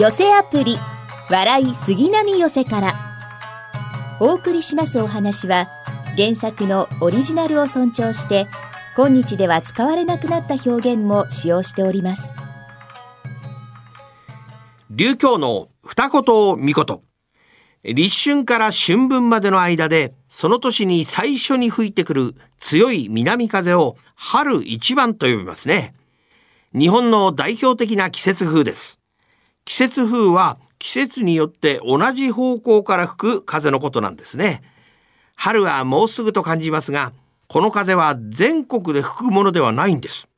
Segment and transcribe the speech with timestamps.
[0.00, 0.78] 寄せアプリ
[1.28, 2.94] 笑い杉並寄せから。
[4.18, 5.68] お送りしますお話は
[6.16, 8.48] 原作のオリジナルを尊重して
[8.96, 12.32] 今日では使われなくなった表現も使用しております。
[14.88, 17.02] 流教の二言見事
[17.84, 25.92] 立春から春分までの間でその年に最初に吹いてくる強い南風を春一番と呼びますね。
[26.72, 28.99] 日本の代表的な季節風です。
[29.70, 34.62] 季節風は季節によって同じ方向から吹く風のことなんですね。
[35.36, 37.12] 春はもうすぐと感じますが、
[37.46, 40.28] この風は全国で吹くものではないんです。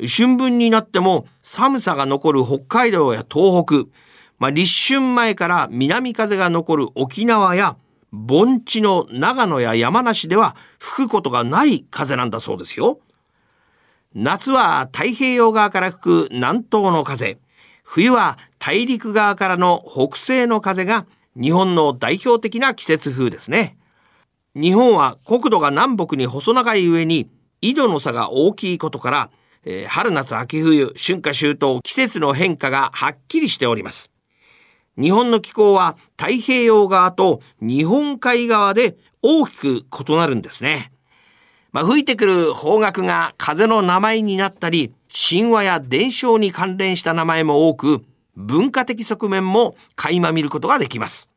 [0.00, 3.96] 春分になっても寒さが残る北海道や東北、
[4.40, 7.76] まあ、立春前から南風が残る沖縄や
[8.10, 12.98] 盆地の長野や山梨では吹くことがない風なんだそうですよ。
[14.14, 17.38] 夏は太平洋側から吹く南東の風。
[17.84, 21.06] 冬は大陸側からの北西の風が
[21.40, 23.76] 日本の代表的な季節風ですね。
[24.56, 29.30] 日本は国土が南北に細長い上に緯度の差が大きいことから、
[29.64, 34.10] えー、春夏秋冬、春夏秋冬、季節の変化がはっきりしております。
[34.96, 40.92] 日本の気候は太平洋側と日本海側で大きく異なるんですね。
[41.72, 51.30] まあ、吹いてくる方角が風の名前になったり、神話や伝承に関連した名前も多く、文化的側面も垣間見ることができます。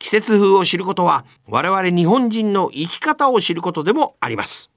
[0.00, 4.72] 季節風を知ることは我々日本人の生き方を知ることでもあります。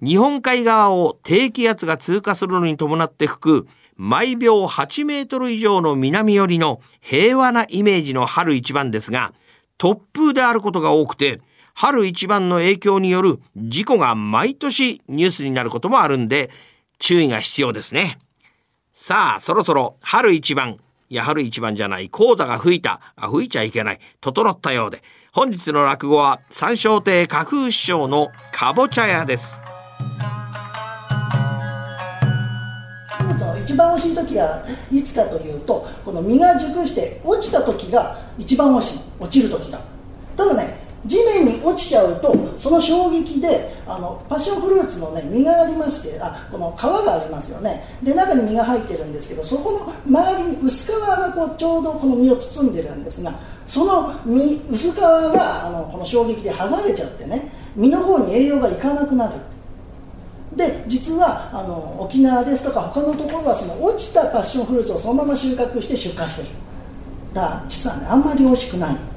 [0.00, 9.32] 日本海側を低気圧が通過するのに伴って吹く毎秒8メートル以上の南寄りの平和なイメージの春一番ですが、
[9.76, 11.40] 突風であることが多くて、
[11.74, 16.50] 春一番の影響による事故が毎年ニュースになることもあるんで、
[16.98, 18.18] 注意が必要ですね。
[18.92, 25.02] さあ、そろそろ春一番、いや春一番じゃない、講座が吹いた、あ、吹いちゃいけない、整ったようで、
[25.32, 29.58] 本日の落語は三笑亭架空師匠のかぼちゃ屋です。
[33.62, 39.00] 一番惜しい時はいつかというとこの実が熟して落ちた時が一番惜しい。
[39.18, 39.80] 落ちる時が
[40.36, 47.84] ただね地面に落ちちゃうとその衝撃であのパッションフルーツの、ね、実がありますけどあこの皮がありますよね。
[48.02, 59.34] で中に実が入ってるんですけどそこの周りに薄皮がこうちょうどこの実を包んでるんですがその実薄皮があのこの衝撃で剥がれちゃってね実の方に栄養がいかなくなる。
[60.56, 66.48] で実はあの沖縄ですとか他のところはその落ちたパッションフルーツをそのまま収穫して出荷してる。
[67.34, 69.15] だから実はねあんまり美味しくない。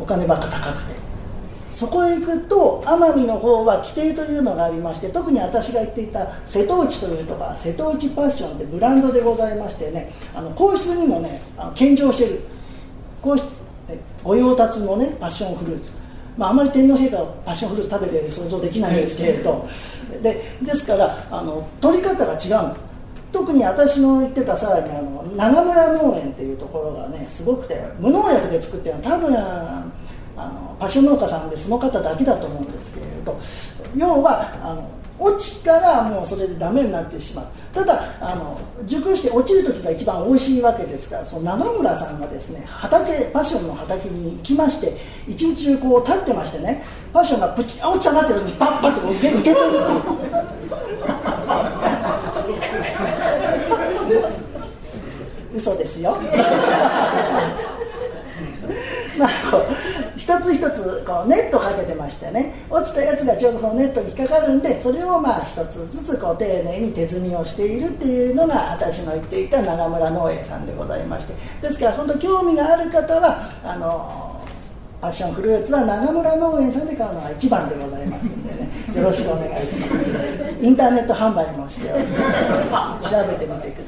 [0.00, 1.08] お金ばっか高くて。
[1.78, 12.40] そこへ行くと奄美の方は規定というのがありまして特に私が言っていた瀬戸内というとか瀬戸内パッションってブランドでございましてねあの皇室にもねあの献上してる。
[13.22, 13.46] 皇室
[14.24, 15.92] 御用達のねパッションフルーツ。
[16.36, 19.68] まあ、あまり天皇陛下はパッションフルーツ食べて想像できないんですけれど。
[20.20, 22.74] でですからあの取り方が違う
[23.32, 29.84] 特に私の言ってたさらにあの長村農園っていうところがねすごくて無農薬で作ってるの多分あ
[30.36, 33.38] のパッション農家さんでその方だけだと思うんですけれど
[33.96, 37.46] 要はあの落ちたらもうそれでダメになってしまう。
[37.74, 44.96] ただあの熟して落ちる時が一番美味しいわけですからその長村さんがですね畑パッションの畑に行きまして
[45.26, 49.96] 一日中こう立ってましてねパッションがプチあ落ちたなってるのにパッパッと受け受け取るってい
[55.47, 56.16] う嘘ですよ。
[59.18, 59.66] まあこう
[60.16, 62.54] 一つ一つこうネットかけてましてね。
[62.70, 71.34] 落ちたやつがちょうどそのネットに引っかかるんでそれをまあ一つずつこう丁寧に手摘みをしているっていうのが私の言っていた長村農園さんでございまして。
[71.60, 74.36] ですから本当興味がある方はあの
[75.00, 78.68] パッションフルーツは長村農園さんで買うのが一番でございますんでね。
[78.96, 80.44] よろしくお願いします。
[80.60, 82.06] インターネット販売もしており
[82.70, 83.10] ます。
[83.10, 83.87] 調べてみてくださ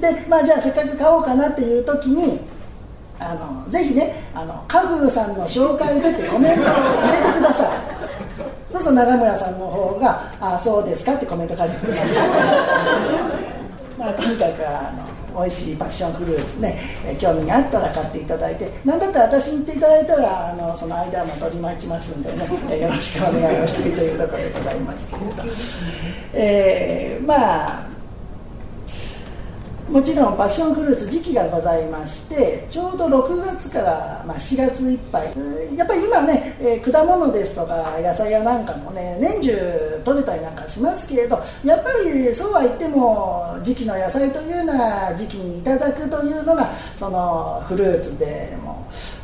[0.00, 2.40] でまあじゃあせっかく買おうかなっていう時に
[3.18, 7.68] あのぜひねあの家風さんの紹介でってコメントを入れてください。
[8.70, 12.14] そうすると永村さんの方が「ああそうですか」ってコメント返してくれます
[13.98, 14.92] まあとにかくあ
[15.34, 25.26] の美味しいパッションフルーツね、え興味があったら買っていただいて何だったら私に言っていただいたらあのその間も取り待ちますんでね、えよろしくお願いをしたいというところでございますけれど、
[26.32, 27.86] えー、まあ
[29.90, 35.32] もちろんパッションフルーツ時期がございましてちょうど6月から、ま、4月いっぱい。
[35.76, 48.56] やっぱり今ね、え、果物ですとか野菜やなんかもね年中取れたりなんかしますけれどやっぱりそうは言っても時期の野菜というのは時期にいただくというのがそのフルーツで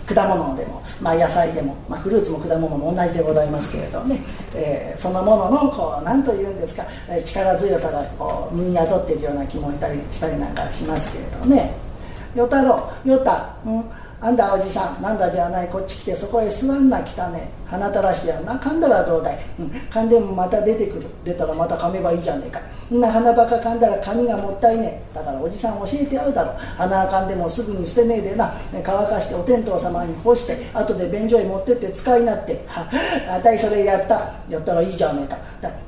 [0.07, 4.21] 果物でも、まあ、野菜でも、まあ、フルーツも果物も同じでございますけれどね、
[4.55, 6.85] えー、そのもののこう何というんですか、
[7.25, 11.75] 力強さがこう身に宿っているような気もしたりしたりなんかしますけれどね
[12.37, 13.31] 「与太郎与太
[13.65, 13.85] うん
[14.21, 17.51] あんだおじさんなんだじゃないこっち来てそこへ座んな来たね。
[17.67, 21.07] 鼻垂らしてやんな噛んだらどうだい、うん、噛んでもまた出てくる。
[21.25, 22.61] 出たらまた噛めばいいじゃねえか。
[22.91, 25.15] んな鼻ばか噛んだら髪がもったいねえ。
[25.15, 28.55] だからおじさん教えてやるだろ鼻は噛んでもすぐに捨てねえでな。
[28.83, 32.65] 乾かしてお天道様に干して後で便所へ持ってって使いなって。
[32.67, 32.89] は
[33.29, 34.15] あたいそれやった。
[34.49, 35.37] やったらいいじゃねえか。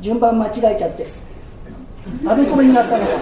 [0.00, 1.06] 順番間違えちゃって。
[2.26, 3.12] あべこべになったのか。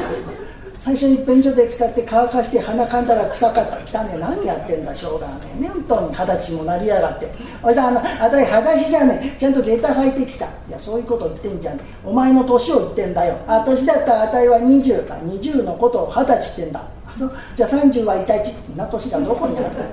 [0.85, 4.01] 最初に便所で使って乾かして鼻かんだら臭かった。
[4.01, 5.63] 汚ね何やってんだしょうがねえ。
[5.63, 7.27] ね本当に二十歳もなりやがって。
[7.63, 9.41] おじさんあのあたい裸足じゃねえ。
[9.41, 10.45] ちゃんと下駄履いてきた。
[10.45, 11.85] いやそういうこと言ってんじゃねえ。
[12.05, 13.39] お前の年を言ってんだよ。
[13.47, 15.15] あ年だったらあたいは20か。
[15.15, 16.83] 20のことを二十歳ってんだ。
[17.17, 19.85] そじゃあ30は痛いちみな年がどこにあるんだ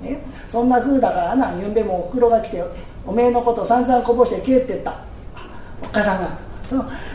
[0.00, 0.18] ね。
[0.48, 1.52] そんな風だからな。
[1.60, 2.64] ゆんべもおふくろが来て
[3.06, 4.94] おめえのこと散々こぼして帰ってった。
[5.82, 6.47] お母さんが。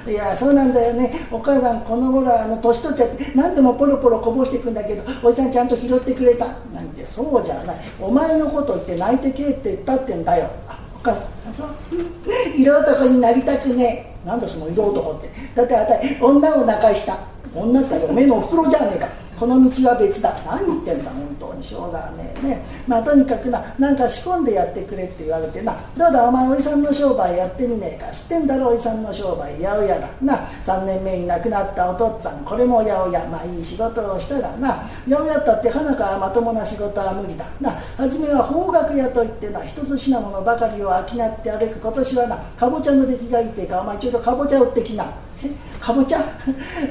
[0.08, 1.28] いやそうなんだよね。
[1.32, 6.48] お母さんこの頃あの年取っちゃって何でもポロポロこぼしていくんだけどおじさんちゃんと拾ってくれた。
[6.74, 7.78] なんてそうじゃない。
[8.00, 10.50] お前のことって泣いてけって言ったってんだよ。
[10.68, 11.68] あお母さんそう。
[12.58, 14.28] 色男になりたくねえ。
[14.28, 15.30] なんだその色男って。
[15.56, 17.20] だってあたい女を泣かした。
[17.56, 19.08] 女ったらおめえのおふくろじゃねえか。
[19.44, 20.34] この道は別だ。
[20.46, 21.62] 何言ってんだ本当に。
[21.62, 22.48] しょうがねえ。
[22.48, 22.66] ね。
[22.88, 28.10] まあとにかくななんか仕込んでやってくれって言われてなどうだお前おじさんの商売やってみねえか。
[28.14, 29.62] 知ってんだろおじさんの商売。
[29.62, 30.08] 八百屋だ。
[30.22, 34.70] な3年目に亡くなったお父っつぁんこれも八百屋まあいい仕事をしたがな。
[34.70, 37.46] 八百屋ったって花かまともな仕事は無理だ。
[37.60, 39.62] な初めは方角屋といってな。
[39.66, 41.80] 一つ品物ばかりを商って歩く。
[41.82, 45.06] 今年はなかぼちゃの出来がいいっていうかお前ちょっとかぼちゃ売ってきな。
[45.84, 46.24] かぼちゃ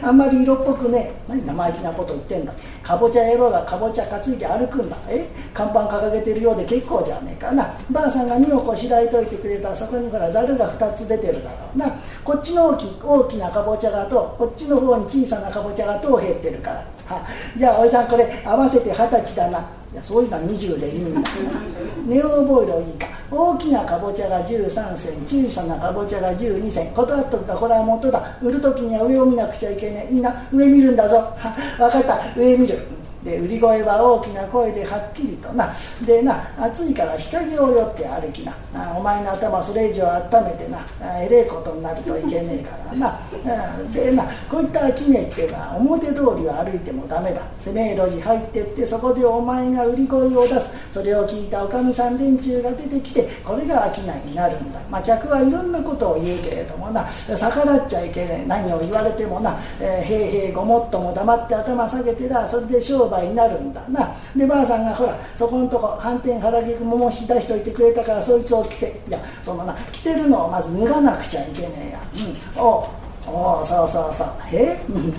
[0.03, 2.53] あんまり色っぽくね何生意気なこと言ってんだ。
[2.83, 4.99] かぼちゃ野郎がかぼちゃ担いで歩くんだ。
[5.09, 5.27] え？
[5.55, 7.75] 看板掲げてるようで結構じゃねえかな。
[7.91, 9.75] ばあさんが2をこしらえといてくれた。
[9.75, 11.87] そこにほらざるが2つ出てるだろうな。
[12.23, 16.85] こっちの大き大きなかぼちゃがとこっちの方に小さなかぼちゃがと減ってるから。
[17.07, 19.59] はじゃあおじさんこれ合わせて二十歳だな。
[19.95, 21.31] いやそういうのは20でいいんだ。
[22.07, 23.22] ネオボイルいいか。
[23.33, 26.93] 大きなかぼちゃが13銭小さなかぼちゃが12銭。
[26.93, 27.57] 断っとくか。
[27.57, 28.37] これは元だ。
[28.43, 30.13] 売る時には上を見なくちゃいけない。
[30.13, 30.47] いいな。
[30.53, 31.33] 上見るんだぞ。
[31.79, 32.21] 分かった。
[32.37, 33.02] 上見る。
[33.25, 35.73] で売り声は大きな声ではっきりとな。
[36.05, 38.55] でな暑いから日陰を寄って歩きな。
[38.75, 40.85] あお前の頭それ以上温めてな。
[41.21, 43.21] えれえことになるといけねえからな。
[43.93, 47.43] でなこういった商いっていうのは表通りは歩いてもダメだ。
[47.59, 50.71] 攻め路地入ってってそこでお前が売り声を出す。
[50.91, 54.81] それを聞いたおかみさん連中が出てきてこれが商いになるんだ。
[54.91, 57.09] まあ客はいろんなことを言うけれどもな。
[57.37, 64.15] 逆らっちゃいけない何を言われてもな、えー、へいへいごもっとも黙って頭下げてらそれで商売葉になるんだな。
[64.35, 74.29] でばあさんがほらそこのとこ反転腹菊桃引き出しといてくれたからそいつを着ていやそのな着てるのをまず脱がなくちゃいけねえや、うん、おおそうそうそう。
[74.51, 75.15] へえ、うん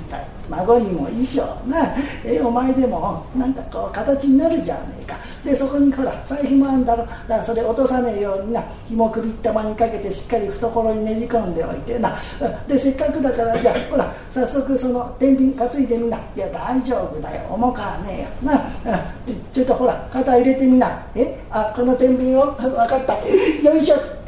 [0.50, 1.96] 孫にも衣装な
[2.26, 5.16] えお前でもなんかこう形になるじゃねえか。
[5.46, 7.06] でそこにほら財布もあんだろ。
[7.06, 8.62] だからそれ落とさねえようにな。
[8.90, 12.18] 紐首ったまにかけてしっかり懐にねじ込んでおいてな。
[12.68, 16.18] でせっかくだからじゃあほら早速その天秤担いでみな。
[16.18, 17.42] いや大丈夫だよ。
[17.50, 18.54] 重かはねえよ。
[18.54, 18.62] な
[19.54, 21.02] ちょっとほら肩入れてみな。
[21.16, 21.40] え？
[21.50, 22.52] あこの天秤を？
[22.52, 23.14] 分かった。
[23.16, 24.23] よいしょ。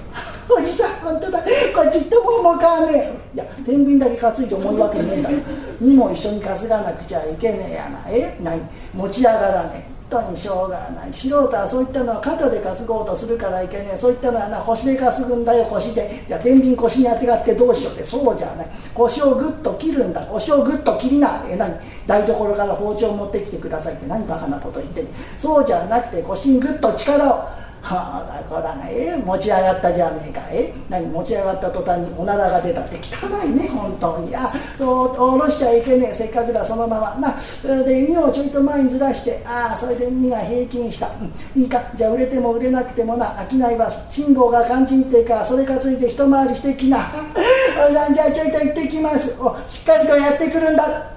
[0.48, 1.40] おじさん本当だ。
[1.42, 3.36] これちっとも重かわねえ。
[3.36, 5.40] いや天秤だけ担いで重いわけねえんだよ。
[5.82, 8.62] にも一緒に担がなくちゃいけねえやなえ何
[8.94, 9.96] 持ち上がらねえ。
[10.08, 11.12] 本当にしょうがない。
[11.12, 13.98] 素人はそういったのは肩で担ごうとするからいけねえ。
[13.98, 15.66] そういったのはな腰で担ぐんだよ。
[15.66, 16.24] 腰で。
[16.28, 18.06] いや天秤腰にあてがってどうしようって。
[18.06, 18.68] そうじゃない。
[18.94, 20.22] 腰をぐっと切るんだ。
[20.28, 21.44] 腰をぐっと切りな。
[21.50, 21.74] え何？
[22.06, 24.06] 台所から包丁持ってきてくださいって。
[24.06, 25.08] 何バカなこと言ってん
[25.40, 27.65] そうじゃなくて腰にぐっと力を。
[27.86, 30.42] はあこらえ持ち上がったじゃねえか。
[30.50, 30.74] え？
[30.90, 34.36] 何持ち上がった途端におならが出たって汚いね本当に。
[34.36, 36.16] あそう下ろしちゃいけねえ。
[36.16, 37.16] せっかくだそのまま。
[37.16, 37.38] な
[37.84, 41.12] で2をちょいと前にずらしてああそれで2が平均した、
[41.56, 41.84] うん、いいか。
[41.96, 43.46] じゃあ売れても売れなくてもな。
[43.52, 47.12] 商いは辛抱が肝心っていうかそれかついて一回りしてきな。
[47.88, 49.36] おいさんじゃあちょいと行ってきます。
[49.40, 51.12] おしっかりとやってくるんだ。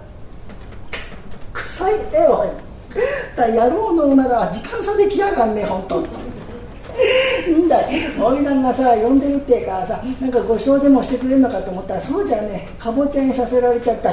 [1.55, 1.95] 臭い。
[1.97, 2.49] っておい。
[3.37, 6.03] だ野郎のおならは時間差で来やがんね本当
[7.49, 8.21] んだい。
[8.21, 14.11] おじさんがさ呼んでるってからさなんかご馳走でもしてくれるのかと思ったらそうじゃねかぼちゃにさせられちゃった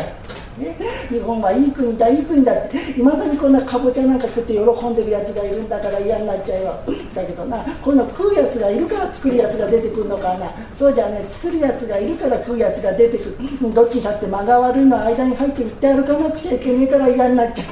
[1.09, 2.77] 日本はいい国だいい国だって。
[2.97, 6.79] いまだにこんなかぼちゃなんか食って喜んでるやつがいるんだから嫌になっちゃうよ。
[7.13, 10.49] だけどなこういうの食うやつがいるから作るやつが出てくるのかな。
[10.73, 13.73] そうじゃね作るやつがいるから食うやつが出てくる。
[13.73, 17.67] どっちにだって間が悪いの間に入って売って歩かなくちゃいけねえから嫌になっちゃう。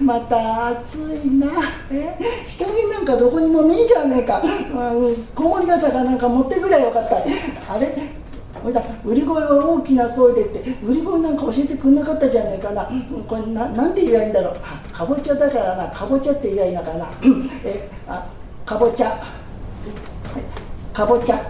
[0.00, 1.46] また暑いな。
[1.90, 2.16] え？
[2.46, 7.16] 日陰なんかどこにもねえじゃねえか、うん、こもり傘かなんか持ってくれよかった。
[7.72, 7.94] あれ？
[8.62, 8.82] ほいだ。
[9.04, 10.70] 売り声は大きな声でって。
[10.84, 12.88] 売り声なんか教えてくんなかったじゃねえかな。
[13.28, 14.56] これななんて言えばいいんだろう。
[14.92, 15.88] かぼちゃだからな。
[15.88, 17.10] かぼちゃって言えばいいのかな。
[17.64, 17.88] え？
[18.08, 18.26] あ
[18.66, 19.20] かぼちゃ。
[20.92, 21.40] かぼちゃ。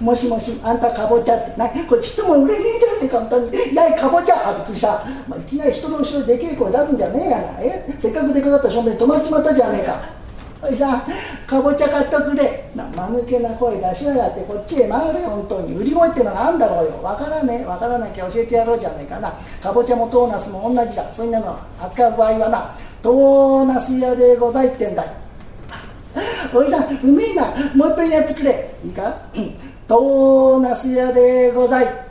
[0.00, 4.88] もしもしあんたかぼちゃってなこれちっとも売れねえじゃんって簡単に「やいかぼちゃ!」あびっくりした、
[5.26, 10.16] まあ、いきなり人の後ろでけえ声出すんじゃねえやなえせっかくでかかった正面止まっちまったじゃねえか
[10.62, 11.02] おいさん
[11.46, 15.76] かぼちゃ買っとくれな間抜けな声出しやがってこっちへ回れ本当に。
[15.76, 16.92] 売り声ってのがあんだろうよ。
[17.02, 19.34] わからねえわからなきゃ教えてやろうじゃないかな。
[19.62, 21.04] かぼちゃもトーナスも同じだ。
[21.12, 22.70] そんなの扱う場合はな
[23.02, 25.04] トーナス屋でございってんだ。
[25.04, 25.08] い
[26.54, 27.42] おじさんうめえな。
[27.74, 28.74] もう一遍や作れ。
[28.82, 29.02] いいか？
[29.34, 32.06] トーナス屋でござい。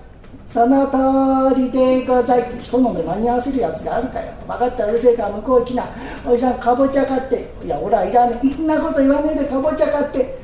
[0.46, 2.46] その通りでござい。
[2.62, 4.32] 人ので間に合わせるやつがあるかよ。
[4.48, 5.86] 分かったうるせえから向こう行きな。
[6.26, 7.52] おじさんかぼちゃ買って。
[7.66, 8.56] いや俺はいらねえ。
[8.56, 10.40] そんなこと言わねえでかぼちゃ買って。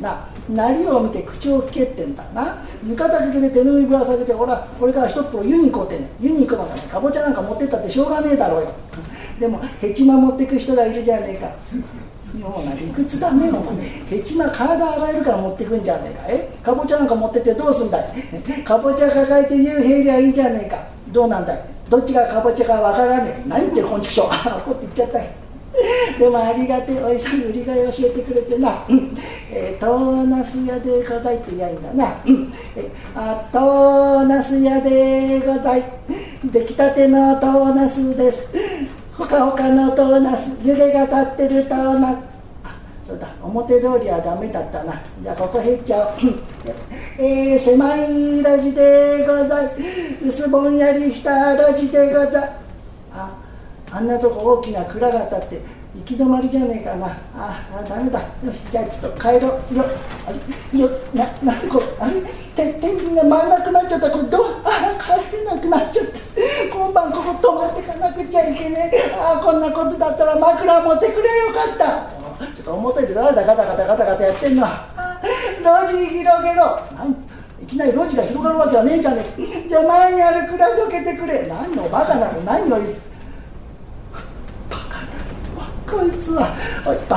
[0.00, 2.62] ななりを見て口を切ってんだな。
[2.86, 6.08] 浴衣掛けで手拭いぶら下げてほらこれから一っ風呂湯に行こうってね。
[6.20, 8.72] 湯に行くのがねかぼちゃなんか持ってったってしょうがねえだろうよ。
[9.40, 11.50] でもヘチマ持ってく人がいるじゃねえか。
[12.34, 13.48] もうな理屈だね。
[13.50, 13.84] お前。
[14.10, 16.24] ヘチマ体洗えるから持ってくんじゃねえか。
[16.28, 16.58] え？
[16.62, 18.64] かぼちゃなんか持ってってどうすんだい？
[18.64, 20.86] かぼちゃ抱えて湯平りゃいいじゃねえか。
[21.08, 21.60] どうなんだい？
[21.88, 23.48] どっちがかぼちゃかわからねえ。
[23.48, 24.26] 何言ってこんちくしょう。
[24.68, 25.18] 怒って言っちゃった。
[25.20, 25.24] よ
[26.18, 27.02] でもありがてえ。
[27.02, 28.84] おいさん売り買い教えてくれてな、
[29.50, 32.16] えー、トーナス屋でございって言やいんだな、
[32.76, 35.84] え、あトーナス屋でござい。
[36.44, 38.48] 出来たてのトーナスです。
[39.18, 42.28] ほかほかのトーナス湯気が立ってるトーナス
[43.08, 45.00] そうだ表通りはダメだったな。
[45.22, 46.14] じゃあここ入っちゃおう。
[47.16, 49.70] えー、狭い路地でござい。
[50.26, 52.50] 薄ぼんやりした路地でござい。
[53.14, 53.32] あ
[53.90, 55.77] あんなとこ大きな蔵が立って。
[55.98, 57.06] 行き止まりじゃねえかな。
[57.36, 58.20] ああダメだ。
[58.20, 59.74] よしじゃあちょっと帰ろう。
[59.74, 59.84] よ
[60.26, 60.32] あ
[60.72, 62.20] れよななこれあれ？
[62.54, 64.10] て天気が回らなくなっちゃった。
[64.10, 64.44] これどう？
[64.64, 66.18] あ帰れなくなっちゃった。
[66.72, 69.12] 今晩ここ泊まってかなくちゃいけねえ。
[69.18, 72.08] あこんなことだったら枕持ってくれよかった。
[72.54, 74.66] ちょっと表で誰だガタガタガタガタやってんの。
[75.60, 76.80] 路地広げろ。
[76.94, 77.10] なん
[77.60, 79.68] いきなり路地が広がるわけはねえじゃねえ。
[79.68, 81.48] じゃあ前にある蔵どけてくれ。
[81.48, 82.40] 何をバカなの？
[82.42, 82.94] 何を言う？
[84.70, 85.17] バカだ。
[85.90, 86.54] こいつは
[86.86, 87.16] おいば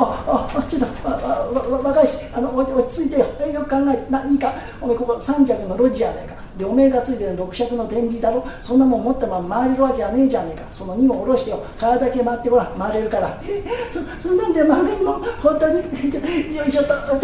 [0.00, 3.26] ああちょっとああ若いしあの落ち着いてよ。
[3.52, 4.10] よく考えて。
[4.12, 4.54] ないいか？
[4.80, 6.34] おめここ三尺の路地やないか。
[6.56, 8.46] でおめえがついてる六尺の天理だろ？
[8.60, 10.62] そんなもん持ったまま回れるわけはねえじゃねえか。
[10.70, 11.64] その荷を下ろしてよ。
[11.76, 12.78] 皮だけ回ってごらん。
[12.78, 13.42] 回れるから。
[13.90, 15.14] そそんなんで回れんの？
[15.42, 15.76] 本当に？
[16.56, 16.94] よいしょと。
[16.94, 17.18] よっ。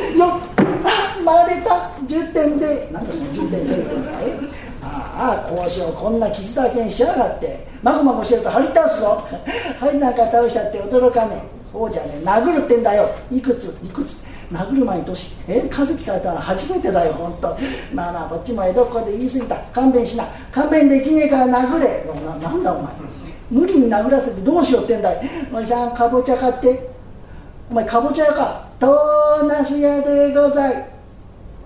[1.24, 1.90] 回れた。
[2.08, 2.88] 10点で。
[2.90, 3.58] なんだその10点で。
[3.58, 4.38] ってえ
[5.16, 7.66] ああこうしようこんな傷だけにしやがって。
[7.82, 9.22] まごまごしてると張り倒すぞ。
[9.78, 11.68] 張りなんか倒したって驚かねえ。
[11.72, 12.24] そうじゃねえ。
[12.24, 13.08] 殴るってんだよ。
[13.30, 14.16] いくついくつ。
[14.52, 15.32] 殴る前に年。
[15.48, 17.48] え和樹からたら初めてだよ本当
[17.92, 19.56] まあまあこっちも江戸っ子で言い過ぎた。
[19.72, 20.24] 勘弁しな。
[20.52, 22.04] 勘弁できねえから殴れ。
[22.40, 22.92] ななんだお前。
[23.50, 25.30] 無理に殴らせてどうしようってんだい。
[25.52, 26.90] おじさんかぼちゃ買って。
[27.70, 28.64] お前かぼちゃ屋か。
[28.80, 30.93] トーナス屋でござい。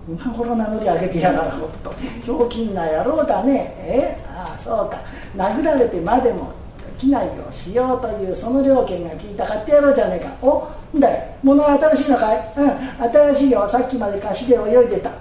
[0.09, 1.93] 今頃名乗り上げてやがるほっと。
[2.25, 3.75] ひょうきんな野郎だね。
[3.79, 4.17] え？
[4.27, 4.99] ああそうか。
[5.37, 6.53] 殴られてまでも
[6.97, 10.33] 機内をしようというその料金が聞いた買ってやろうじゃねえか。
[10.41, 10.67] お？
[10.97, 11.35] んだい。
[11.43, 12.53] 物は新しいのかい？
[12.57, 12.71] うん。
[13.13, 13.69] 新しいよ。
[13.69, 15.11] さっきまで貸しで泳いでた。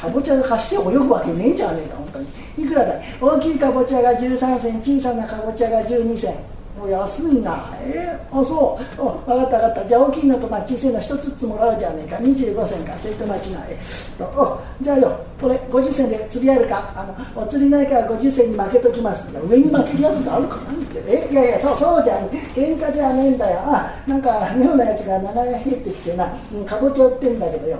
[0.00, 2.26] かぼちゃが貸して泳ぐわけねえじゃねえか本当に。
[2.66, 3.02] いくらだい？
[3.20, 6.34] 大きいかぼちゃが13銭小さなかぼちゃが12銭。
[6.78, 7.72] もう安いな。
[7.80, 8.18] え？
[8.32, 9.00] ー、あそう。
[9.00, 9.86] お分かった分かった。
[9.86, 12.16] じゃあ大きいのとな小さいの1つずつもらうじゃねえか。
[12.16, 12.96] 25銭か。
[12.96, 13.78] ちょいと待ちなえ
[14.18, 15.20] とおじゃあよ。
[15.40, 16.92] これ50銭で釣りあるか？
[16.96, 17.04] あ
[17.36, 19.28] のお釣りないから50銭に負けときます。
[19.48, 21.02] 上に負けるやつがあるか何って。
[21.06, 21.28] え？
[21.30, 23.60] いやいやそうそうじゃん喧嘩じゃねえんだよ。
[23.66, 26.26] あなんか妙なやつが長屋入ってきてな、
[26.66, 27.78] かぼちゃ売ってんだけどよ。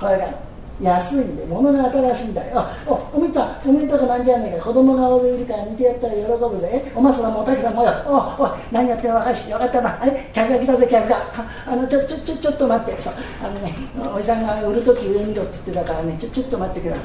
[0.00, 0.47] これが。
[0.80, 4.66] 安いんで物が新しいんだよおおみつさんおめでとうなんじゃねえか。
[4.66, 6.92] 子供が大勢いるから似てやったら喜ぶぜ。
[6.94, 7.92] おますらもおたけさんもよ。
[8.06, 9.98] おお何やってんの若いしよかったな。
[10.04, 11.16] え客が来たぜ客が。
[11.66, 13.02] あのちょちょちょちょっと待って。
[13.02, 13.14] そう。
[13.42, 13.74] あのね
[14.14, 16.16] おじさんが売る時上見ろって言ってたからね。
[16.20, 17.02] ちょちょっと待ってくださ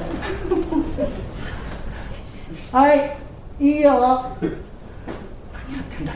[2.80, 2.86] い。
[2.86, 3.16] はい。
[3.58, 3.90] いいよ。
[3.90, 4.28] 何や
[5.80, 6.12] ってんだ。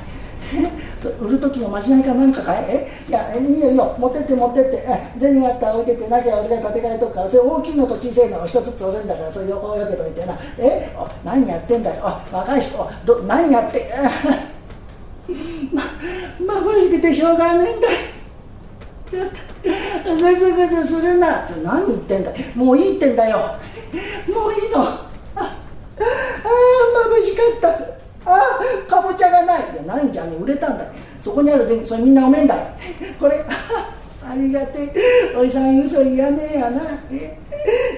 [1.21, 2.65] 売る時のまじないかなんかかい？
[2.69, 2.89] え？
[3.09, 3.95] いやいいよいいよ。
[3.99, 4.85] 持ってって持ってって。
[4.87, 10.37] え銭あったら置いてってなきゃ俺が立て替えとくからそれ大きいのと小さいのを一つずつ売るんだからそれ横をよけといてな。
[10.59, 10.91] え？
[10.97, 12.03] お何やってんだよ。
[12.33, 13.89] お若いしおど何やって？
[15.73, 15.83] ま
[16.55, 17.89] 眩しくてしょうがねえんだ。
[19.11, 19.29] ちょっ
[20.05, 21.45] とぐずぐずするな。
[21.47, 23.37] ちょ何言ってんだもういいってんだよ。
[24.35, 24.81] もういいの。
[24.83, 25.57] ああ
[27.11, 27.98] 眩しかった。
[28.35, 29.63] あかぼちゃがない。
[29.73, 30.85] いやないんじゃね売れたんだ。
[31.21, 32.55] そこにある全それみんなおめんだ。
[32.57, 32.59] い
[33.19, 33.45] これ
[34.25, 35.37] ありがてえ。
[35.37, 36.83] おじさん嘘言わねえやな。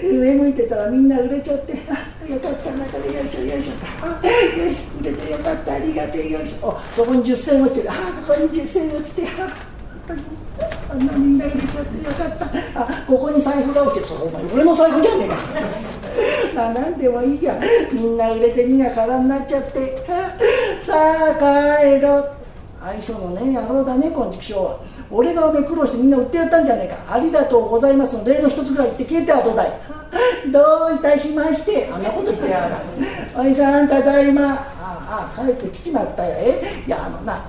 [0.03, 1.75] 上向いてたらみんな売れちゃって。
[1.89, 2.85] あよかったな。
[2.87, 3.73] これよいしょよいしょ。
[4.03, 5.73] あよし売れてよかった。
[5.75, 6.31] ありがてえ。
[6.31, 6.69] よいしょ。
[6.69, 7.91] おそこに10銭落ちてる。
[7.91, 7.95] あ
[8.27, 9.23] ここに10銭落ちて。
[10.91, 12.47] あんなみんな売れちゃってよかった。
[12.81, 14.07] あここに財布が落ちてる。
[14.07, 15.35] それお前俺の財布じゃねえか。
[16.67, 17.59] あなんでもいいや。
[17.93, 20.05] みんな売れてみんな空になっちゃって。
[20.81, 21.35] さあ
[21.79, 22.31] 帰ろう。
[22.83, 24.79] 愛想のね野郎だねこの畜生は。
[25.11, 27.15] 俺がおめ苦労してみんな売ってやったんじゃねえか。
[27.15, 29.73] ありがとうございますの例の一つぐらい言って消えてはどうだい。
[30.51, 30.61] ど
[30.93, 31.91] ういたしまして。
[31.93, 32.75] あんなこと言ってやがる。
[33.39, 34.55] おじさんただいま。
[34.55, 36.35] ああ帰ってきちまったよ。
[36.39, 36.63] え？
[36.87, 37.41] いやあのな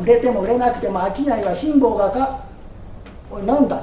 [0.00, 2.38] 売れても売れなくても商いは辛抱がか。
[3.30, 3.82] おいなんだ？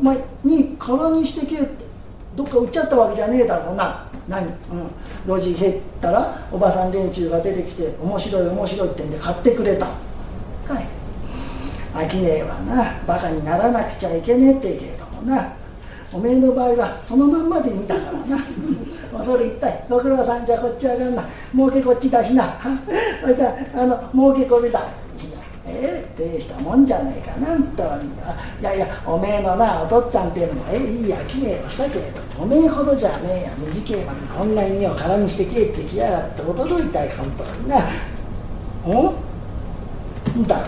[0.00, 1.87] お前に空にしてけって。
[2.38, 4.06] どっか売っちゃったわけじゃねえだろうな。
[4.28, 4.54] 何、うん、
[5.26, 9.86] 路地減ったらおばさん連中が出てきて面白い面白いってんで買ってくれた。
[9.86, 12.08] はい。
[12.08, 13.00] 商いはな。
[13.08, 15.52] バカにならなくちゃいけねえってけれどもな。
[16.12, 18.38] おめえの場合はそのまんまで見たからな。
[19.20, 20.46] それ一体ご苦労さん。
[20.46, 21.24] じゃこっち上がんな。
[21.52, 22.54] 儲けこっちだしな。
[23.26, 24.84] おいさんあの儲けこれだ。
[25.70, 31.14] ええ大したもんじゃねえかなんといやいやおめえのなお父っつぁんっていうのもええいい商い
[31.64, 37.78] をしたけれどおめえほどじゃねえや短いまでこんなにを空にして帰ってきやがって驚いたい本当にな
[38.86, 40.66] うんだ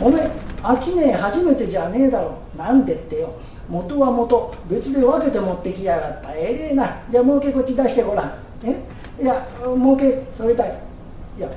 [0.00, 0.30] おめえ
[0.62, 2.38] 商い初めてじゃねえだろ。
[2.56, 3.34] なんでってよ。
[3.68, 6.32] 元は元別で分けて持ってきやがった。
[6.34, 7.02] ええな。
[7.10, 8.32] じゃあ儲けこっち出してごらん。
[8.62, 8.80] え？
[9.20, 10.78] いや儲けそれたい。
[11.36, 11.48] いや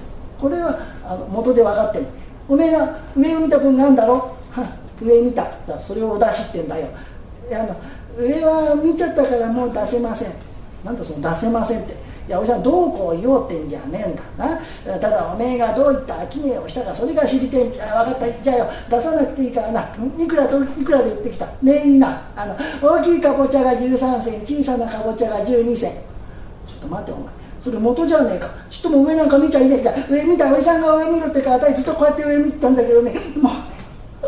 [0.42, 2.06] これはあの元で分かってる
[2.48, 4.36] おめえが上を見た分なんだろ？
[4.52, 5.44] は上見た。
[5.68, 6.88] だそれをお出しってんだよ。
[7.52, 7.76] あの
[8.18, 10.34] 上は見ちゃったからもう出せません。
[10.84, 12.06] なんだその出せませんって。
[12.28, 15.00] いやおじさんどうこう言おうってんじゃねえんだな。
[15.00, 18.32] ただおめえがどういった商いをしたかそれが知りてん分かった。
[18.32, 19.96] じゃあよ出さなくていいからな。
[20.18, 21.46] いくらといくらで売ってきた？
[21.62, 22.22] ねえいいな。
[22.36, 24.42] あの大きいかぼちゃが13銭。
[24.42, 25.92] 小さなかぼちゃが12銭。
[26.68, 27.45] ちょっと待ってお前。
[27.66, 28.48] それ元じゃねえか。
[28.70, 33.16] ちっとも上なんか見ちゃいねえじゃ上見たおじさんが上見るってかあたりずっとこうやって上見てたんだけどね。
[33.42, 33.54] もう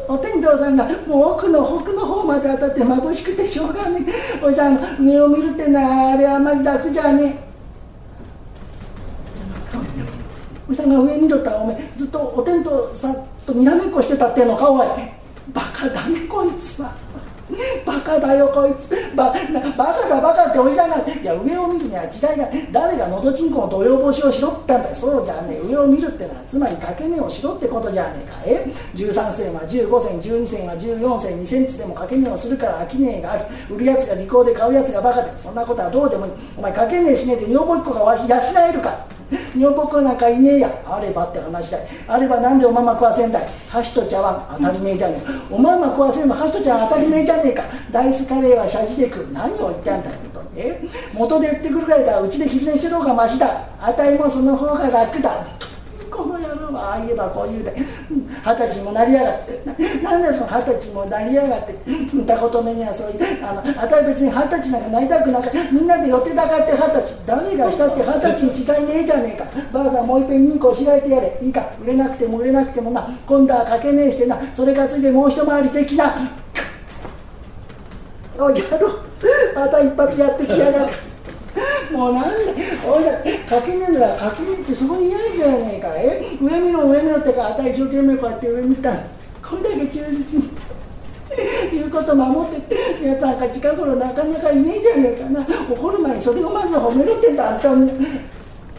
[0.08, 4.44] お天道さんがもう奥の北の方まで当たって眩しくてしょうがねえ。
[4.44, 7.48] おじさん上を見るってのはあれあんまり楽じゃねえ。
[10.68, 14.88] おじさんが上見ろったらおめずっとお天道さんとにらめっこしてたってのかおい。
[15.54, 16.92] バカだねこいつは。
[17.86, 18.90] バカだよこいつ。
[19.16, 19.34] バ
[19.78, 24.94] バカだバカっておじさんがいや上を見るには違いが誰がのどちんこの土用干しをしろったんだ。
[24.96, 25.68] そうじゃねえ。
[25.68, 28.36] 上を見るってのはつまり掛け値をしろってことじゃねえか。
[28.46, 33.46] え？13銭は15銭12銭は14銭2センチでも掛け値をするから商いがある。
[33.70, 36.32] 売るやつが利口で買うやつがバカでそんなことはどうでもいい。
[36.58, 39.17] お前掛け値しねえで女房一個がわし養えるか。
[39.56, 40.70] 女房子なんかいねえや。
[40.86, 41.82] あればって話だい。
[42.08, 43.48] あればなんでおまま食わせんだい。
[43.70, 45.32] 箸と茶碗当たり前じゃねえ。
[45.54, 47.64] おまま食わせんの箸と茶碗当たり前じゃねえか。
[47.92, 49.28] ライスカレーは謝辞で食う。
[49.34, 50.16] 何を言ってんだよ
[50.56, 50.82] え？
[51.14, 52.20] 元で言ってくるぐらいだ。
[52.20, 53.48] うちで昼寝してる方がましだ。
[53.82, 55.46] あたいもその方が楽だ。
[56.10, 57.76] この野郎はああ言えばこう言うで。
[58.10, 59.62] 二十歳もなりやがって
[60.02, 61.76] ななんでその二十歳もなりやがって
[62.14, 69.46] 見たこと目にはそういうあのあたい別に二十歳なんかなりたくなんかみんなで寄ってたかって二十歳誰がしたって二十歳に違いねえじゃねえか。
[69.74, 71.38] ばあさんもういっぺん2個開いてやれ。
[71.42, 71.72] いいか。
[71.82, 73.10] 売れなくても売れなくてもな。
[73.26, 74.40] 今度はかけねえしてな。
[74.54, 76.32] それがついでもう一回り的な。
[78.40, 79.00] おいやろ
[79.56, 81.07] また一発やってきやがって
[81.92, 82.54] もうなんで
[82.86, 83.12] おいさ
[83.50, 88.94] かけねえならかけねえってそこにいないじゃねえかえ上見ろ上見ろってかあたり一生懸命こうやって上見た
[89.42, 90.50] これだけ忠実に
[91.72, 97.92] 言うこと守ってやつなんか近頃なかなかいねえじゃねえかな怒る前にそれをまず褒めろってんだあんたに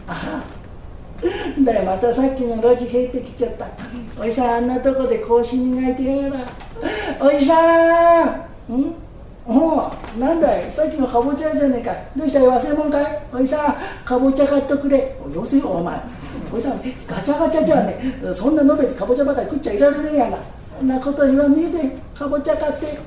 [0.07, 3.67] ああだよまたさっきの路地入ってきちゃった。
[4.21, 6.45] おじさんあんなとこで格子磨いてやがら
[7.21, 8.95] おじさんん
[9.51, 11.91] おうなんだいさっきのかぼちゃじゃねえか。
[12.15, 13.19] どうしたい忘れ物かい？
[13.33, 15.17] おじさんかぼちゃ買っとくれ。
[15.25, 15.99] およせよお前。
[16.53, 18.31] おじさんガチャガチャじゃねえ。
[18.31, 20.37] そんなのべつかぼちゃばかり食っちゃいられねえやな。
[20.77, 22.99] そんなこと言わねえでかぼちゃ買って。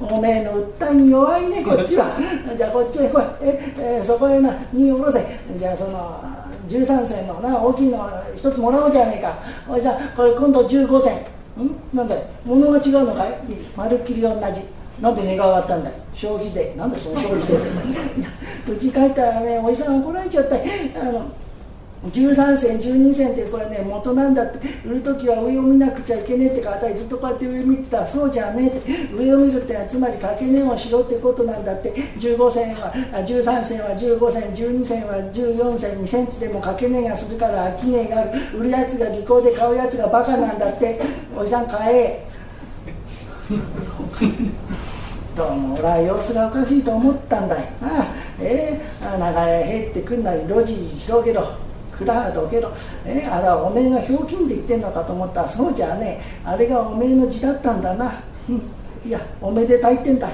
[0.00, 2.06] おめえの訴えに弱いねこっちは。
[2.58, 3.22] じゃあこっちへ来い。
[3.42, 5.24] え、えー、そこへな荷下ろせ。
[5.56, 6.20] じゃあその
[6.68, 9.38] 13銭のな大きいの一つもらおうじゃねえか。
[9.68, 11.14] おいさんこれ今度15銭。
[11.14, 11.96] ん？
[11.96, 13.38] なんだい物が違うのかい？
[13.76, 14.75] まるっきり同じ。
[15.00, 15.92] なんで値が上がったんだい？
[16.14, 16.74] 消費税。
[16.76, 17.54] なんでその消費税。
[17.56, 17.58] っ
[18.64, 20.58] てうち帰ったらねおじさん怒られちゃったあ
[21.12, 21.30] の
[22.06, 24.58] 13銭12銭ってこれね元なんだって。
[24.86, 27.98] 売る時は上を見なくちゃいけねえってかあたりずっとこうやって上見てた。
[27.98, 29.14] らそうじゃねえって。
[29.14, 31.92] 上を見るってのはつまり掛け値をしろってことなんだって。
[31.92, 32.92] 15銭は
[33.26, 38.30] 13銭は15銭12銭は14銭2センチでも掛け値がするから商いがある。
[38.58, 41.00] 売るやつが利口で買うやつがバカなんだって。
[41.36, 42.26] おじさん買え。
[45.36, 47.68] どうも俺は様子がおかしいと思ったんだよ。
[47.82, 51.46] ああええー、長屋へってくんなり路地広げろ。
[51.94, 52.72] 蔵どけろ、
[53.04, 55.42] えー、あれはおめえがひょうきんで言ってんのかと思った。
[55.42, 56.40] らそうじゃねえ。
[56.42, 58.14] あれがおめえの字だったんだな、
[59.06, 60.30] いやおめでたいってんだ。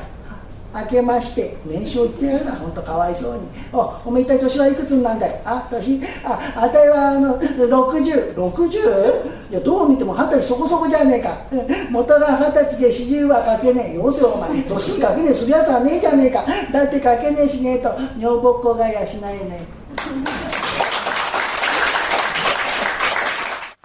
[0.75, 3.41] 明けまして年少ってやるな本当かわいそうに。
[3.73, 5.41] おおめえ一体年はいくつなんだい？
[5.45, 9.51] あ年ああたいはあの6060 60?
[9.51, 11.37] いやどう見ても二十歳そこそこじゃねえか。
[11.91, 13.97] 元が二十歳で四十はかけねえ。
[13.97, 14.63] よせお前。
[14.63, 16.45] 年かけねえするやつはねえじゃねえか。
[16.73, 19.83] だってかけねえしねえと女房っ子が養えねえ。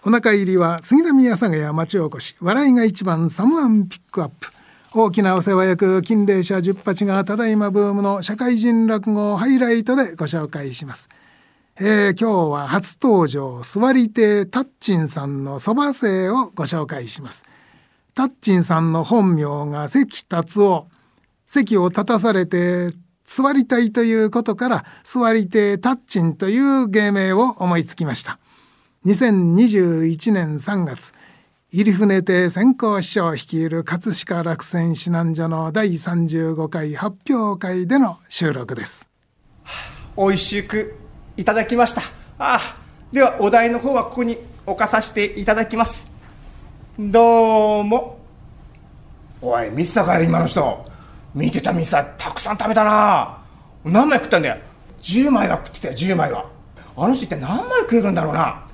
[0.05, 2.35] お腹入りは杉並阿佐ヶ谷町おこし。
[2.39, 4.47] 笑いが一番サムアンピックアップ。
[4.99, 11.09] 大きなお世話役金霊社十八がただいまブームの社会人落語ハイライトでご紹介します。
[11.79, 17.45] えー、今日は初登場座り手タッチンさんのそば生をご紹介します。
[18.15, 20.87] タッチンさんの本名が関達夫。
[21.45, 22.89] 席を立たされて
[23.23, 28.39] 座りたいということから座り手タッチンという芸名を思いつきました。
[29.05, 31.13] 2021年3月
[31.69, 39.09] 入船亭先行師匠率いる葛飾落選指南所の第35回発表会での収録です。
[40.15, 40.95] 美味しく
[41.35, 41.99] いただきました。
[42.39, 42.77] ああ
[43.11, 46.09] ではお題の方はここに置かさせていただきます。
[46.97, 48.17] どうも。
[49.41, 50.85] おい、ミスターかよ、今の人。
[51.35, 53.39] 見てたミスター、たくさん食べたな。
[53.83, 54.57] 何枚食ったんだよ。
[55.01, 56.49] 10枚は食ってたよ、10枚は。
[56.95, 58.65] あの人一体何枚食えるんだろうな。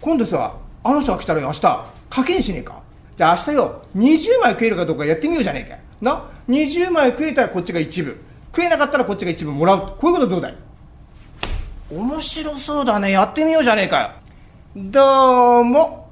[0.00, 2.80] 今度さあの人が来たらよ明日賭けにしねえか。
[3.16, 5.76] じゃあ明日よ20枚食えるかどうかやってみようじゃねえか。
[6.00, 8.18] な？20枚食えたらこっちが一部。
[8.54, 9.96] 食えなかったらこっちが一部もらう。
[9.98, 10.56] こういうことどうだい？
[11.90, 13.10] 面白そうだね。
[13.10, 14.10] やってみようじゃねえかよ。
[14.76, 16.08] どうも。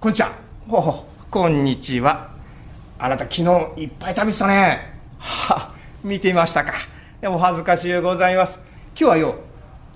[0.00, 0.32] こんにちは。
[0.68, 2.30] ほほこんにちは。
[2.98, 4.92] あなた昨日いっぱい食べてたね。
[5.18, 5.72] は
[6.04, 6.72] 見ていましたか。
[7.20, 8.60] でも恥ずかしいございます。
[8.90, 9.36] 今日はよ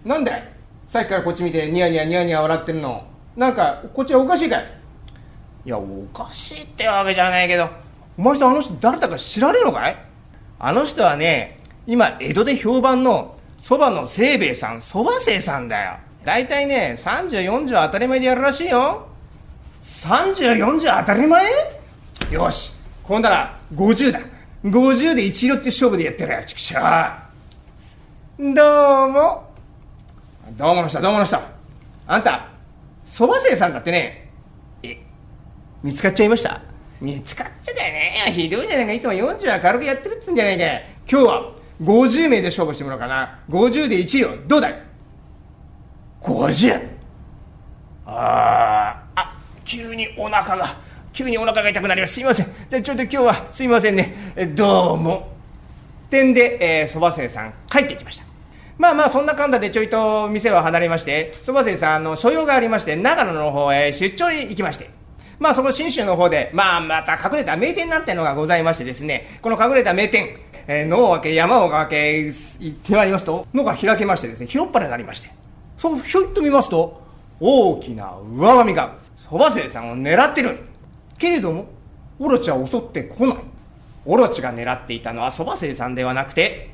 [0.04, 0.52] なんだい
[0.88, 3.04] さっきからこっち見てニヤニヤニヤニヤ笑ってるの。
[3.36, 4.64] なんかこっちはおかしいかい？
[5.66, 5.84] いやお
[6.14, 7.68] かしいってわけじゃないけど。
[8.16, 9.96] お前さんあの人誰だか知らねえのかい？
[10.60, 11.58] あの人はね
[11.88, 15.96] 今江戸で評判のそばの清兵衛さんそば清さんだよ。
[16.24, 19.08] 大体ね3040当たり前でやるらしいよ。
[19.82, 21.50] 3040当たり前？
[22.30, 22.78] よし。
[23.10, 24.20] ほんだら50だ。
[24.62, 28.54] 50で一両って勝負でやってるやちくしょう。
[28.54, 29.52] どうも。
[30.52, 31.36] どうもの人どうもの人。
[32.06, 32.46] あんた
[33.04, 34.30] そば生さんだってね。
[34.84, 34.96] え
[35.82, 36.60] 見つかっちゃいました？
[37.00, 38.32] 見つかっちゃだよね。
[38.32, 38.92] ひどいじゃないか。
[38.92, 40.64] いつも40は軽くやってるっつんじゃないか。
[41.10, 43.40] 今日は50名で勝負してもらおうかな。
[43.48, 44.82] 50で1両どうだい
[46.22, 46.88] ？50
[48.06, 50.89] ああ急にお腹が。
[51.12, 52.14] 急にお腹が痛くなります。
[52.14, 52.46] すいません。
[52.68, 54.14] じゃちょっと今日はすいませんね。
[54.54, 55.28] どうも。
[56.08, 58.24] 点でそば、えー、生さん帰ってきました。
[58.78, 64.90] まあまあそんなかんだでちょいと店を離れましてそば生さんの所用がありまして長野の方へ出張に行きまして。
[65.38, 72.26] まあその信州の方で、まあまた隠れた名店なんてのがございましてですね、この隠れた名店、えー、野を分け山を分け
[72.60, 75.30] 行ってまいりますと、野が開けましてですね、広っ腹になりまして、
[75.78, 77.02] そうひょいっと見ますと、
[77.40, 80.69] 大きな上髪が、そば生さんを狙ってる。
[81.20, 81.66] けれども、
[82.18, 83.36] オロチは襲ってこない。
[84.06, 86.70] オロチが狙っていたのはそば生さんではなくて、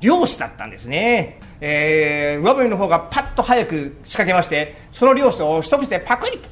[0.00, 1.40] 漁師だったんですね。
[1.60, 6.48] えー、上踏みの方がパッと早く仕掛けまして、その漁師を一口でパクリと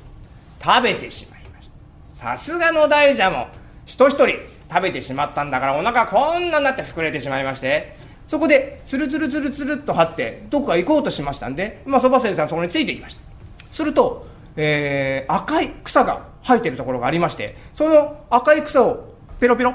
[0.62, 1.70] 食べてしまいまし
[2.16, 2.34] た。
[2.34, 3.48] さすがの大蛇も、
[3.84, 4.38] 人一人
[4.70, 7.94] 食べてしまったんだからお腹こんなになって膨れてしまいまして、
[8.26, 13.22] そこでつるつるつるつるっと張って、どこか行こうとしましたんで、まあ、そば生さんそこについていきました。
[13.70, 19.74] すると、えー、赤い草が生えてるところがありまして、その赤い草をペロペロ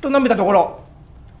[0.00, 0.86] と舐めたところ、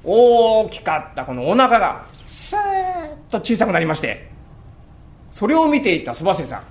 [0.08, 4.30] 大きかったこのお腹がスーッと小さくなりまして
[5.32, 6.62] それを見ていたそばせさん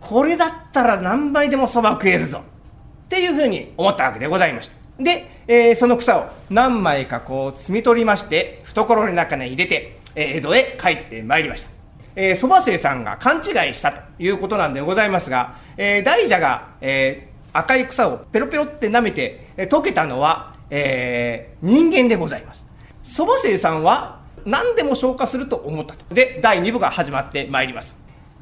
[0.00, 5.02] これだったら何倍でもそば食えるぞっていうふうに思ったわけでございました。
[5.02, 11.79] で、えー、その草を何枚かこう摘み取りまして懐の中に入れて、江戸へ帰ってまいりました。
[12.16, 22.64] えー、蕎麦生さんが勘違いしたということなんでございますが、えー、大蛇が、えー、赤い草をペロペロって舐めて、えー、溶けたのは、えー、人間でございます。
[23.04, 26.14] 蕎麦生さんは何でも消化すると思ったと。
[26.14, 27.96] で、第2部が始まってまいります。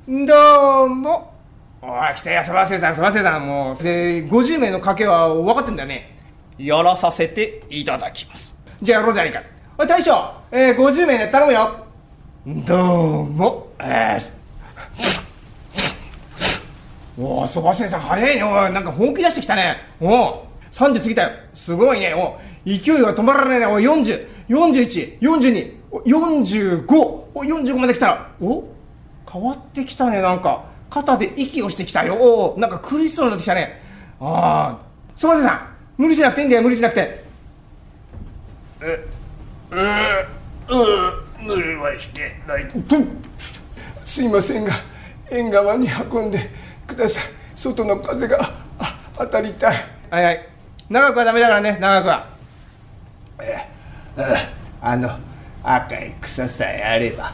[0.06, 1.34] どうも。
[1.80, 3.46] おい、来たよ、そばせさん、そばせさん。
[3.46, 6.16] もう、で、50名の賭けは分かってんだよね。
[6.58, 8.54] やらさせていただきます。
[8.82, 9.42] じゃあやろうじゃねえか。
[9.78, 11.87] おい、大将、えー、50名で頼むよ。
[12.46, 13.68] どうも。
[13.78, 18.42] えー、おお、そばせさん、早いね。
[18.42, 19.78] おい、なんか本気出してきたね。
[20.00, 21.30] おお、3時過ぎたよ。
[21.54, 22.14] すごいね。
[22.14, 23.66] お勢いが止まらないね。
[23.66, 28.64] おい、40、41、42、45お45まで来たらお
[29.30, 33.82] 変わってきたねなんか肩で息をしてきたよおおなんか苦しそうになってきたね
[34.20, 37.24] ああすみませんさん無理しなくていいんだよ無理しなくて
[38.82, 39.06] え
[39.70, 42.68] うう無理はしてない
[44.04, 44.72] すいませんが
[45.30, 46.50] 縁側に運んで
[46.86, 47.24] ください。
[47.54, 48.38] 外の風が
[48.78, 49.76] あ当たりたい。
[50.10, 50.48] はいはい。
[50.88, 52.26] 長くはダメだからね長くは。
[53.40, 53.68] え
[54.80, 55.10] あの
[55.62, 57.32] 赤い草さえあれば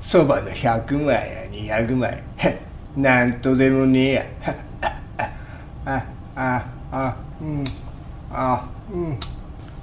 [0.00, 1.14] そばの100枚
[1.62, 2.22] や200枚
[2.96, 4.26] なんとでもねえや。
[5.84, 6.04] あ
[6.36, 7.64] ああうん。
[8.30, 9.18] あうん。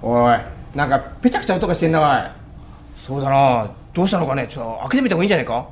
[0.01, 0.38] おい
[0.75, 2.44] なんかぺちゃくちゃ音がしてんなおい
[3.05, 3.69] そうだな。
[3.93, 4.47] どうしたのかね？
[4.47, 5.67] ちょっと開けてみた方がいいんじゃないか？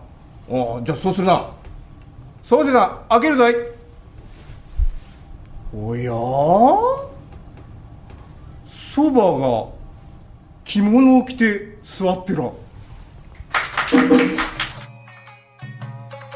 [0.48, 1.50] おじゃあそうするな。
[2.44, 3.56] そうせさ開けるぞい。
[5.76, 6.12] おや？
[8.68, 9.66] そばが
[10.64, 12.56] 着物を着て座ってろ。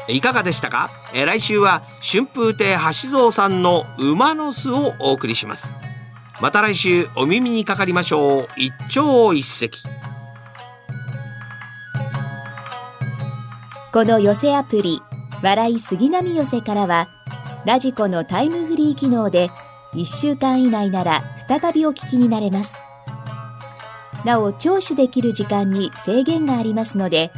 [0.08, 0.90] いかがでしたか？
[1.14, 5.72] え来週は春風亭橋蔵さんの馬の巣をお送りします。
[6.40, 8.48] また来週お耳にかかりましょう。
[8.56, 9.70] 一朝一夕。
[13.98, 15.02] この寄せアプリ
[15.42, 17.08] 笑い杉並寄せからは
[17.66, 19.48] ラジコのタイムフリー機能で
[19.92, 22.78] 1週間以内なら再びお聞きになれます
[24.24, 27.32] なお聴取できる時間に制限がありますので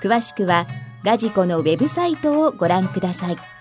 [0.00, 0.68] 詳しくは
[1.02, 3.55] ラジコのウェブサイトをご覧ください。